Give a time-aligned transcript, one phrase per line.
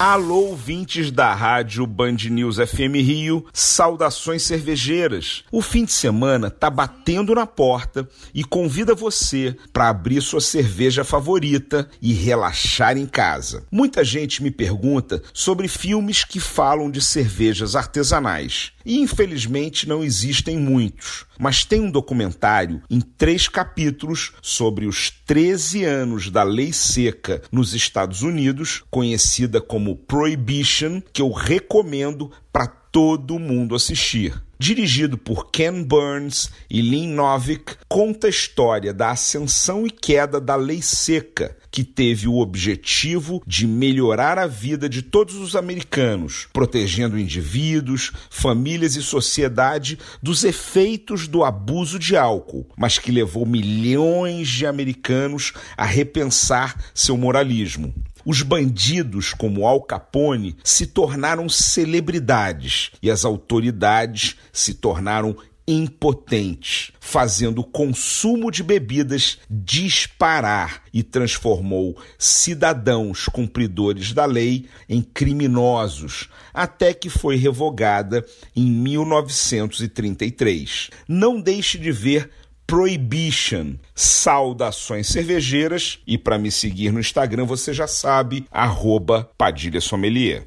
[0.00, 5.44] Alô, ouvintes da rádio Band News FM Rio, saudações cervejeiras.
[5.52, 11.04] O fim de semana tá batendo na porta e convida você para abrir sua cerveja
[11.04, 13.66] favorita e relaxar em casa.
[13.70, 18.72] Muita gente me pergunta sobre filmes que falam de cervejas artesanais.
[18.84, 25.84] E infelizmente não existem muitos, mas tem um documentário em três capítulos sobre os 13
[25.84, 33.38] anos da lei seca nos Estados Unidos, conhecida como Prohibition, que eu recomendo para todo
[33.38, 34.40] mundo assistir.
[34.58, 40.54] Dirigido por Ken Burns e Lynn Novick, conta a história da ascensão e queda da
[40.54, 47.18] lei seca, que teve o objetivo de melhorar a vida de todos os americanos, protegendo
[47.18, 54.66] indivíduos, famílias e sociedade dos efeitos do abuso de álcool, mas que levou milhões de
[54.66, 57.94] americanos a repensar seu moralismo.
[58.24, 65.36] Os bandidos, como Al Capone, se tornaram celebridades e as autoridades se tornaram
[65.70, 76.28] impotentes, fazendo o consumo de bebidas disparar e transformou cidadãos cumpridores da lei em criminosos,
[76.52, 80.90] até que foi revogada em 1933.
[81.06, 82.28] Não deixe de ver
[82.70, 83.74] Prohibition.
[83.96, 90.46] Saudações cervejeiras e para me seguir no Instagram você já sabe, arroba Padilha Sommelier.